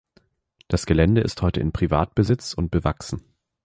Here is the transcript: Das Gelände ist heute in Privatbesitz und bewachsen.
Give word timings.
Das 0.67 0.87
Gelände 0.87 1.21
ist 1.21 1.43
heute 1.43 1.59
in 1.59 1.73
Privatbesitz 1.73 2.55
und 2.55 2.71
bewachsen. 2.71 3.21